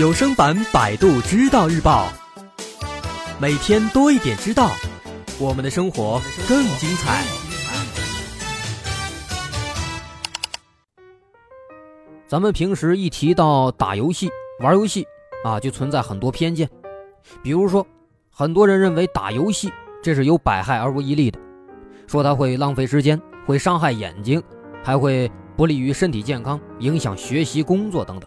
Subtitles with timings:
[0.00, 2.08] 有声版《百度知道日报》，
[3.38, 4.70] 每天多一点知道，
[5.38, 6.18] 我们的生活
[6.48, 7.22] 更精彩。
[12.26, 15.06] 咱们平时一提到打游戏、玩游戏
[15.44, 16.66] 啊，就存在很多偏见。
[17.42, 17.86] 比如说，
[18.30, 19.70] 很多人认为打游戏
[20.02, 21.38] 这是有百害而无一利的，
[22.06, 24.42] 说它会浪费时间，会伤害眼睛，
[24.82, 28.26] 还会不利于身体健康，影响学习、工作等等。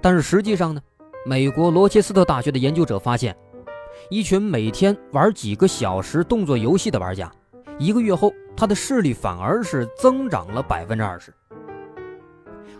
[0.00, 0.80] 但是实际上呢，
[1.26, 3.36] 美国罗切斯特大学的研究者发现，
[4.10, 7.30] 一群每天玩几个小时动作游戏的玩家，
[7.78, 11.32] 一个月后他的视力反而是增长了百分之二十。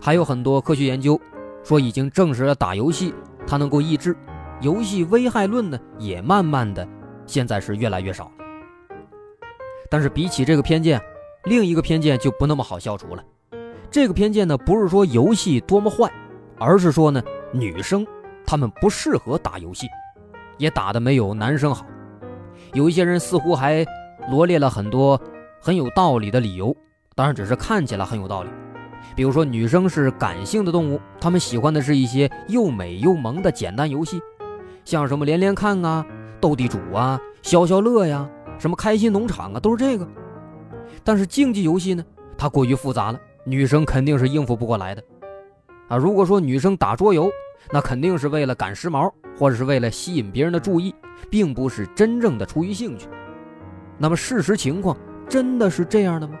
[0.01, 1.19] 还有很多科学研究
[1.61, 3.13] 说已经证实了打游戏
[3.45, 4.15] 它能够抑制，
[4.61, 6.87] 游戏危害论呢也慢慢的
[7.25, 8.31] 现在是越来越少了。
[9.89, 11.01] 但是比起这个偏见，
[11.43, 13.23] 另一个偏见就不那么好消除了。
[13.91, 16.09] 这个偏见呢不是说游戏多么坏。
[16.59, 17.21] 而是说呢，
[17.51, 18.05] 女生
[18.45, 19.87] 她们不适合打游戏，
[20.57, 21.85] 也打得没有男生好。
[22.73, 23.85] 有一些人似乎还
[24.29, 25.19] 罗列了很多
[25.61, 26.75] 很有道理的理由，
[27.15, 28.49] 当然只是看起来很有道理。
[29.15, 34.21] 比如说，女生是感性的动物，她们喜欢的是一些又美又萌的简单游戏，
[34.83, 36.05] 像什么连连看啊、
[36.41, 40.07] 斗地主啊、消消乐呀、什么开心农场啊，都是这个。
[41.03, 42.03] 但是竞技游戏呢，
[42.37, 45.01] 它过于复杂了，女生肯定是应付不过来的。
[45.89, 47.29] 啊，如果说女生打桌游，
[47.71, 50.93] 那肯定是为了赶时髦，或者是为了吸引别人的注意，
[51.29, 53.07] 并不是真正的出于兴趣。
[53.97, 54.95] 那么事实情况
[55.27, 56.35] 真的是这样的吗？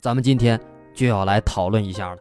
[0.00, 0.60] 咱们今天
[0.92, 2.16] 就要来讨论一下了。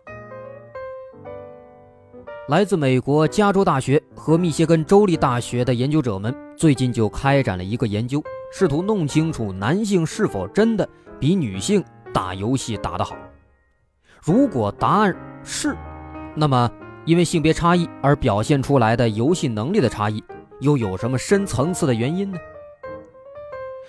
[2.49, 10.87] 来自美国加州大学和密歇根州立大学的研究者们最近就开展了一个研究，试图弄清楚男性是否真的
[11.19, 13.15] 比女性打游戏打得好。
[14.21, 15.75] 如果答案是，
[16.35, 16.71] 那么，
[17.05, 20.23] 因为性别差异而表现出来的游戏能力的差异，
[20.61, 22.37] 又有什么深层次的原因呢？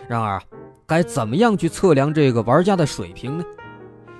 [0.09, 0.41] 然而，
[0.87, 3.45] 该怎么样去测量这个玩家的水平呢？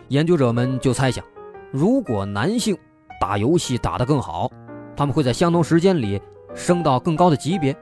[0.09, 1.25] 研究者们就猜想，
[1.73, 2.77] 如果男性
[3.21, 4.51] 打游戏打得更好，
[4.97, 6.21] 他们会在相同时间里
[6.55, 7.75] 升到更高的级别。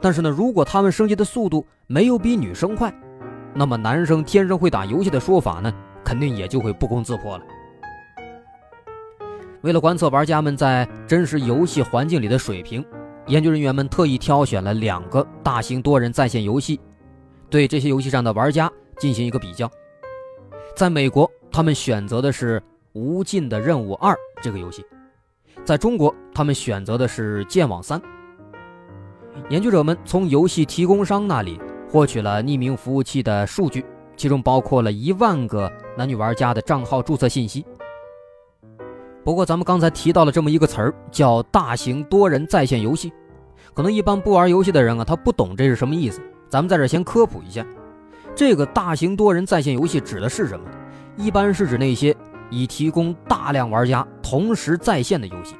[0.00, 2.92] 但是呢，如果他们升级的速度没有比女生快，
[3.54, 5.72] 那么男生天生会打游戏的说法呢，
[6.04, 7.44] 肯定也就会不攻自破了。
[9.62, 12.82] 为了观测玩家们在真实游戏环境里的水平，
[13.26, 16.80] 研究人员们特意挑选了两个大型多人在线游戏，
[17.50, 19.70] 对这些游戏上的玩家进行一个比较。
[20.74, 22.58] 在美国，他们选择的是
[22.94, 24.82] 《无尽的任务二》这个游戏；
[25.62, 28.00] 在中国，他们选择的是《剑网三》。
[29.50, 31.60] 研究者们从游戏提供商那里
[31.90, 33.84] 获取了匿名服务器的数据，
[34.16, 37.66] 其中包括了一万个男女玩家的账号注册信息。
[39.24, 43.12] 不过，咱们刚才提到了这么一个词儿，叫大型多人在线游戏。
[43.74, 46.20] 可能一般不玩游戏的人啊，他不懂这是什么意思。
[46.48, 47.64] 咱们在这先科普一下，
[48.34, 50.64] 这个大型多人在线游戏指的是什么？
[51.16, 52.16] 一般是指那些
[52.48, 55.54] 以提供大量玩家同时在线的游戏。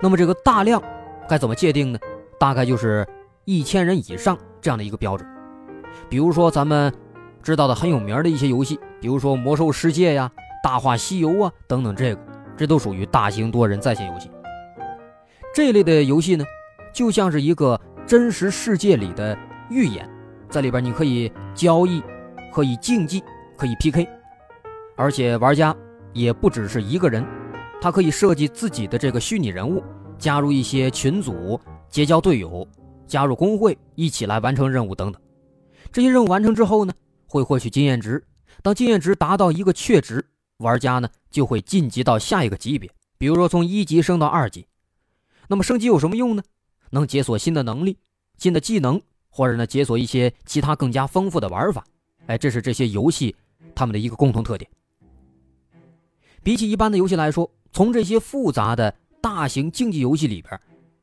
[0.00, 0.80] 那么这个大量
[1.28, 1.98] 该怎么界定呢？
[2.38, 3.06] 大概就是
[3.44, 5.28] 一千人以上这样的一个标准。
[6.08, 6.92] 比如说咱们
[7.42, 10.30] 知道的很有名的一些游戏，比如说《魔兽世界》呀、
[10.62, 12.20] 《大话西游》啊等等，这个。
[12.56, 14.30] 这都属于大型多人在线游戏。
[15.54, 16.44] 这类的游戏呢，
[16.92, 19.36] 就像是一个真实世界里的
[19.70, 20.08] 预演，
[20.48, 22.02] 在里边你可以交易，
[22.52, 23.22] 可以竞技，
[23.56, 24.08] 可以 PK，
[24.96, 25.74] 而且玩家
[26.12, 27.24] 也不只是一个人，
[27.80, 29.82] 他可以设计自己的这个虚拟人物，
[30.18, 32.66] 加入一些群组，结交队友，
[33.06, 35.20] 加入工会，一起来完成任务等等。
[35.92, 36.92] 这些任务完成之后呢，
[37.26, 38.22] 会获取经验值，
[38.62, 40.24] 当经验值达到一个确值。
[40.58, 44.66] 玩家呢就会晋级到下一个级别，比如说从一级升到二级。
[45.48, 46.42] 那么升级有什么用呢？
[46.88, 47.98] 能解锁新的能力、
[48.38, 48.98] 新的技能，
[49.28, 51.84] 或者呢解锁一些其他更加丰富的玩法。
[52.24, 53.36] 哎，这是这些游戏
[53.74, 54.70] 他们的一个共同特点。
[56.42, 60.58] 比起一般的游戏来说，从这些复杂的大型竞技游戏里边，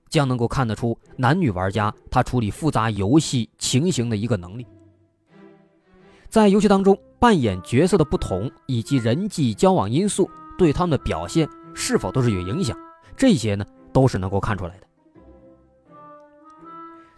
[0.10, 4.66] 将能够看得出男女玩家他处理复杂游戏情形的一个能力。
[6.34, 6.98] 在游戏当中。
[7.20, 12.78] 扮演角色的不同，以及人际交往因素对他们的表现是否都是有影响，
[13.16, 14.88] 这些呢都是能够看出来的。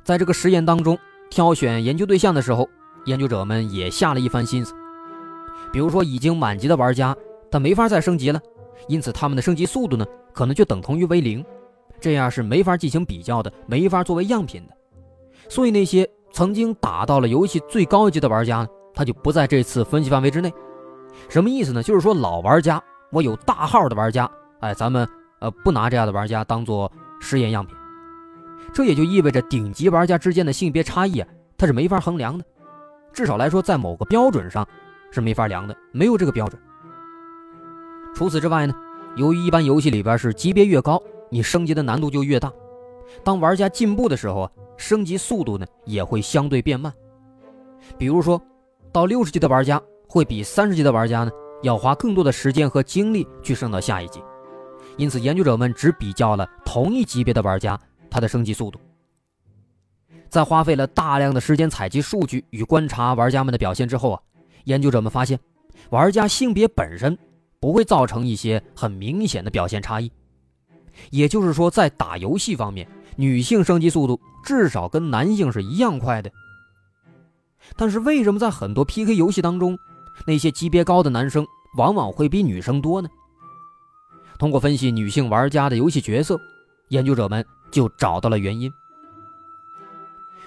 [0.04, 0.96] 在这个实验当中，
[1.32, 2.70] 挑选研究对象的时候，
[3.06, 4.76] 研究者们也下了一番心思。
[5.74, 7.18] 比如说，已经满级的玩家，
[7.50, 8.40] 他没法再升级了，
[8.88, 11.44] 因此他们的升级速度呢，可能就等同于为零，
[12.00, 14.78] 这样是没法进行比较的，没法作为样品的。
[15.50, 18.98] 所以，那些曾经打到了游戏最高级的玩家呢呢？
[18.98, 20.54] 他就不在这次分析范围之内，
[21.28, 21.84] 什么意思呢？
[21.84, 22.82] 就是说老玩家，
[23.12, 24.30] 我有大号的玩家，
[24.62, 25.08] 哎，咱们
[25.40, 27.76] 呃不拿这样的玩家当做实验样品。
[28.74, 31.28] 这也就意味着顶级玩家之间的性别差异啊，
[31.58, 32.44] 它是没法衡量的，
[33.14, 34.68] 至少来说，在某个标准上
[35.12, 36.62] 是没法量的，没有这个标准。
[38.14, 38.74] 除此之外呢，
[39.18, 42.52] 由于一般游戏里边是级别越高，你升级的难度就越大，
[43.24, 46.92] 当玩家进步的时候啊，升级速度呢也会相对变慢。
[47.98, 48.42] 比如说，
[48.96, 51.32] 到六十级的玩家会比三十级的玩家呢
[51.64, 54.24] 要花更多的时间和精力去升到下一级，
[54.96, 57.78] 因此研究者们只比较了同一级别的玩家
[58.10, 58.80] 他的升级速度。
[60.30, 64.22] 在花费了大量的时间采集数据与观察玩家们的表现之后啊，
[64.64, 65.38] 研究者们发现，
[65.90, 67.18] 玩家性别本身。
[67.60, 70.12] 不会造成一些很明显的表现差异，
[71.10, 76.32] 也就是说，在打游戏方面，女性升级速度至少跟男性是一样快的。
[77.76, 79.78] 但是，为什么在很多 PK 游戏当中，
[80.26, 81.46] 那些级别高的男生
[81.78, 83.10] 往往会比女生多呢？
[84.38, 86.40] 通过分析女性玩家的游戏角色，
[86.90, 88.72] 研究者们就找到了原因。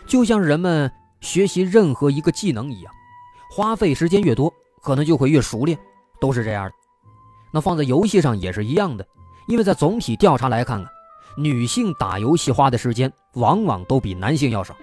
[0.07, 2.93] 就像人们学习任何一个技能一样，
[3.51, 5.79] 花费时间越多，可能就会越熟练，
[6.21, 6.73] 都是这样的。
[7.53, 9.07] 那放在游戏上也是一样的，
[9.47, 10.89] 因为在总体调查来看啊，
[11.37, 14.77] 女性打游戏花的时间往往都比男性要少，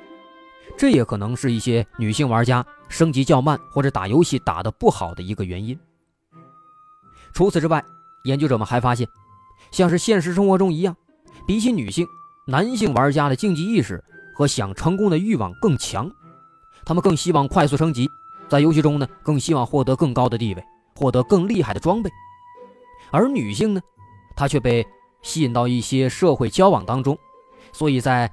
[0.78, 5.78] 这也可能是一些女性玩家升级较慢或者打游戏打得不好的一个原因。
[7.34, 7.84] 除此之外，
[8.24, 9.08] 研究者们还发现，
[9.72, 10.96] 像是现实生活中一样，
[11.46, 12.08] 比起女性，
[12.48, 14.04] 男性玩家的竞技意识
[14.36, 16.10] 和想成功的欲望更强，
[16.86, 18.10] 他们更希望快速升级，
[18.48, 20.64] 在游戏中呢，更希望获得更高的地位，
[20.96, 22.10] 获得更厉害的装备。
[23.12, 23.82] 而女性呢，
[24.36, 24.86] 她却被
[25.22, 27.18] 吸引到一些社会交往当中，
[27.72, 28.32] 所以在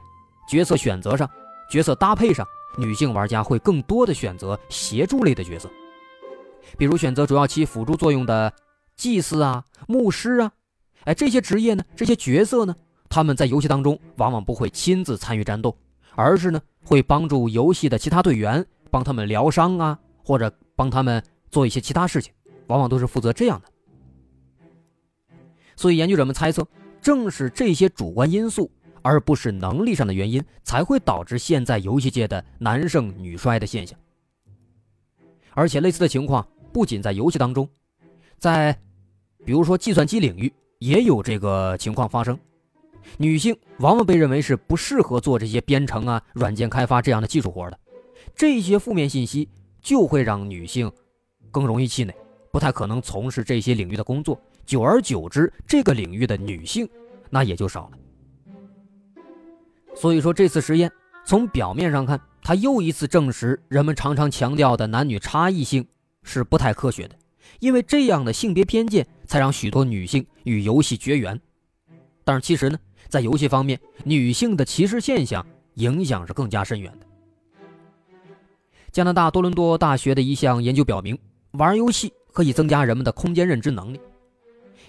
[0.49, 1.29] 角色选择上、
[1.73, 2.47] 角色搭配上，
[2.77, 5.71] 女性玩家会更多的选择协助类的角色，
[6.77, 8.53] 比如选择主要起辅助作用的
[8.95, 10.53] 祭司啊、牧师啊，
[11.05, 12.77] 哎，这些职业呢，这些角色呢，
[13.09, 15.75] 他们在游戏当中往往不会亲自参与战斗，
[16.15, 22.35] 而是呢会帮助游戏的其他队员，帮他们疗伤啊，或者帮他们做一些其他事情，
[22.67, 23.69] 往往都是负责这样的。
[25.75, 26.69] 所以，研究者们猜测，
[27.01, 28.71] 正是这些主观因素，
[29.03, 33.99] 而不是能力上的原因，才会导致现在游戏界的男胜女衰的现象。
[35.55, 37.69] 而且，类似的情况不仅在游戏当中，
[38.39, 38.73] 在
[39.45, 42.39] 比如说计算机领域也有这个情况发生。
[43.19, 47.79] 女性往往被认为是不适合做这些编程啊、软件开发这样的技术活的，
[48.35, 49.49] 这些负面信息
[49.81, 50.91] 就会让女性
[51.51, 52.15] 更容易气馁，
[52.53, 54.41] 不太可能从事这些领域的工作。
[54.65, 56.89] 久而久之，这个领域的女性
[57.29, 57.99] 那也就少了。
[59.95, 60.91] 所以说，这次实验
[61.25, 65.87] 从表面上看，它又一次证实人们常常强调的男女差异性
[66.23, 67.15] 是不太科学的，
[67.61, 71.41] 因为这样的性别偏见才让许多女性与游戏绝缘。
[72.25, 72.79] 但是其实呢，
[73.09, 75.45] 在游戏方面，女性的歧视现象
[75.75, 77.07] 影响是更加深远的。
[78.91, 81.19] 加拿大多伦多大学的一项研究表明，
[81.53, 84.01] 玩游戏可以增加人们的空间认知能力。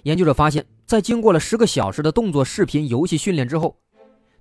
[0.04, 3.78] 研究者发现，在经过了十个小时的动作视频游戏训练之后，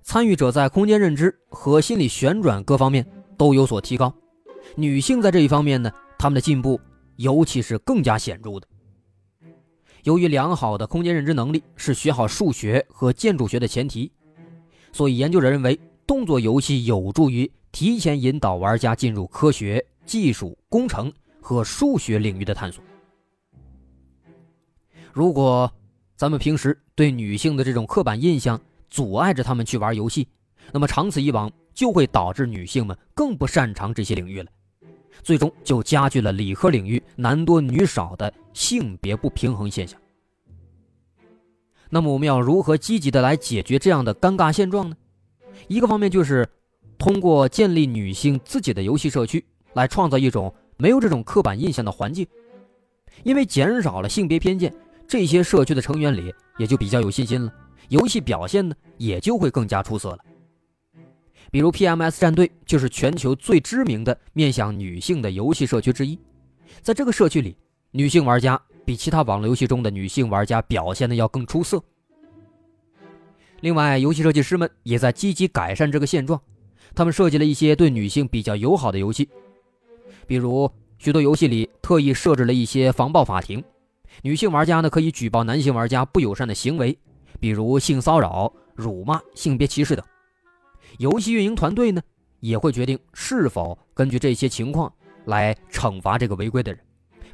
[0.03, 3.05] 参与者在空间认知和心理旋转各方面
[3.37, 4.13] 都有所提高。
[4.75, 6.79] 女性在这一方面呢，她们的进步
[7.15, 8.67] 尤其是更加显著的。
[10.03, 14.11] 由于良好的空间认知能力是学好数学和建筑学的前提，
[14.91, 22.83] 所以研究者认为，动作游戏有助于提前引导玩家进入科学技术、工程和数学领域的探索。
[25.13, 25.71] 如果
[26.17, 28.59] 咱们平时对女性的这种刻板印象
[28.93, 30.27] 阻碍着他们去玩游戏，
[30.71, 34.51] 那么长此以往就会导致女性们更不擅长这些领域了，
[35.23, 39.99] 最终就加剧了理科领域男多女少的性别不平衡现象。
[41.89, 44.95] 那么我们要如何积极的来解决这样的尴尬现状呢？
[45.67, 46.47] 一个方面就是
[46.99, 52.27] 通过建立女性自己的游戏社区，来创造一种没有这种刻板印象的环境，
[53.23, 54.71] 因为减少了性别偏见。
[55.07, 57.51] 这些社区的成员里也就比较有信心了，
[57.89, 60.19] 游戏表现呢也就会更加出色了。
[61.51, 66.17] 比如 PMS 战队就是全球最知名的面向女性的游戏社区之一，
[66.81, 67.55] 在这个社区里，
[67.91, 71.83] 女性玩家比其他网络游戏中的女性玩家表现的要更出色。
[73.61, 76.41] 另外，游戏设计师们也在积极改善这个现状，
[76.95, 79.29] 他们设计了一些对女性比较友好的游戏，
[80.25, 83.63] 比如许多游戏里特意设置了一些防暴法庭。
[84.21, 86.97] 女性玩家呢可以举报男性玩家不友善的行为，
[87.43, 90.05] 比如性骚扰、辱骂、性别歧视等。
[90.97, 92.01] 游戏运营团队呢
[92.39, 94.89] 也会决定是否根据这些情况
[95.25, 96.79] 来惩罚这个违规的人。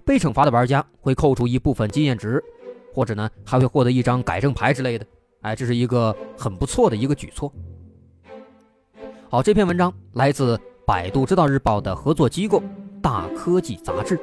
[0.03, 2.43] 被惩罚的玩家会扣除一部分经验值，
[2.91, 5.05] 或者呢还会获得一张改正牌之类的。
[5.41, 7.53] 哎，这是一个很不错的一个举措。
[9.29, 12.63] 好，这篇文章来自百度知道日报的合作机构
[12.99, 14.19] 大科技杂志。